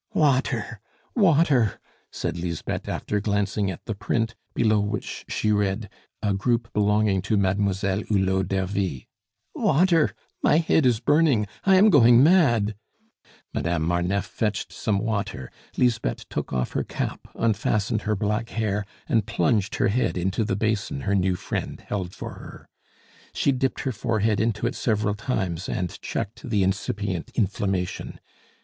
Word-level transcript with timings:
"Water! 0.15 0.79
water!" 1.15 1.79
said 2.11 2.35
Lisbeth, 2.35 2.89
after 2.89 3.19
glancing 3.19 3.69
at 3.69 3.85
the 3.85 3.93
print, 3.93 4.33
below 4.55 4.79
which 4.79 5.23
she 5.27 5.51
read, 5.51 5.91
"A 6.23 6.33
group 6.33 6.73
belonging 6.73 7.21
to 7.21 7.37
Mademoiselle 7.37 8.01
Hulot 8.09 8.47
d'Ervy." 8.47 9.07
"Water! 9.53 10.15
my 10.41 10.57
head 10.57 10.87
is 10.87 10.99
burning, 10.99 11.45
I 11.65 11.75
am 11.75 11.91
going 11.91 12.23
mad!" 12.23 12.73
Madame 13.53 13.83
Marneffe 13.83 14.25
fetched 14.25 14.73
some 14.73 14.97
water. 14.97 15.51
Lisbeth 15.77 16.27
took 16.29 16.51
off 16.51 16.71
her 16.71 16.83
cap, 16.83 17.27
unfastened 17.35 18.01
her 18.01 18.15
black 18.15 18.49
hair, 18.49 18.87
and 19.07 19.27
plunged 19.27 19.75
her 19.75 19.89
head 19.89 20.17
into 20.17 20.43
the 20.43 20.55
basin 20.55 21.01
her 21.01 21.13
new 21.13 21.35
friend 21.35 21.79
held 21.79 22.15
for 22.15 22.33
her. 22.39 22.67
She 23.35 23.51
dipped 23.51 23.81
her 23.81 23.91
forehead 23.91 24.39
into 24.39 24.65
it 24.65 24.73
several 24.73 25.13
times, 25.13 25.69
and 25.69 26.01
checked 26.01 26.49
the 26.49 26.63
incipient 26.63 27.29
inflammation. 27.35 28.19